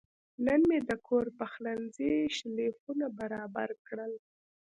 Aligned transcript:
نن 0.45 0.61
مې 0.69 0.79
د 0.89 0.91
کور 1.07 1.25
پخلنځي 1.39 2.13
شیلفونه 2.37 3.05
برابر 3.19 3.69
کړل. 3.87 4.13